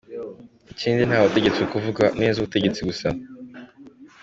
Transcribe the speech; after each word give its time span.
Ikindi 0.71 1.01
ntawe 1.05 1.25
utegetswe 1.27 1.63
kuvuga 1.73 2.03
neza 2.19 2.35
ubutegetsi 2.39 2.79
gusa. 2.87 3.07